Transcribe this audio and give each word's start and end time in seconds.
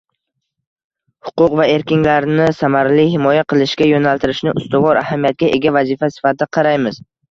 huquq 1.27 1.53
va 1.59 1.67
erkinliklarini 1.73 2.49
samarali 2.63 3.05
himoya 3.13 3.45
qilishga 3.55 3.93
yo‘naltirishni 3.93 4.59
ustuvor 4.65 5.05
ahamiyatga 5.07 5.57
ega 5.63 5.79
vazifa 5.81 6.15
sifatida 6.21 6.55
qaraymiz. 6.57 7.05